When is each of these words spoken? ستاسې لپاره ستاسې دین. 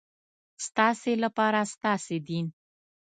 ستاسې 0.65 1.13
لپاره 1.23 1.59
ستاسې 1.73 2.15
دین. 2.27 2.45